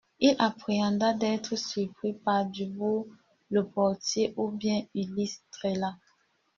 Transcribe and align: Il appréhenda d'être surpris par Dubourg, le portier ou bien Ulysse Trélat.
Il 0.19 0.35
appréhenda 0.39 1.13
d'être 1.13 1.55
surpris 1.55 2.13
par 2.13 2.47
Dubourg, 2.47 3.05
le 3.51 3.67
portier 3.67 4.33
ou 4.35 4.49
bien 4.49 4.83
Ulysse 4.95 5.43
Trélat. 5.51 5.95